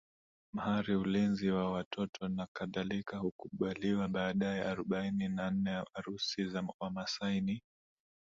[0.53, 7.61] mahari ulinzi wa watoto nakadhalika hukubaliwa baadaye arobaini na nne Arusi za Wamasai ni